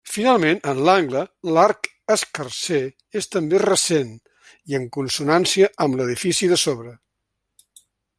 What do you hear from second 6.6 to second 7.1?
sobre.